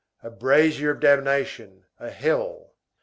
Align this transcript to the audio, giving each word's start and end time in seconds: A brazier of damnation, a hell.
A 0.23 0.31
brazier 0.31 0.89
of 0.89 0.99
damnation, 0.99 1.85
a 1.99 2.09
hell. 2.09 2.73